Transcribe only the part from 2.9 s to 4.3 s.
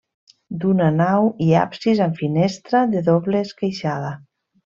de doble esqueixada.